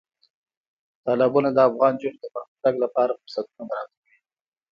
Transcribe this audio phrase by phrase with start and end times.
[1.03, 4.17] تالابونه د افغان نجونو د پرمختګ لپاره فرصتونه برابروي.